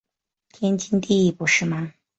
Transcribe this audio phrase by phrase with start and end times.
[0.51, 1.93] 天经地义不是吗？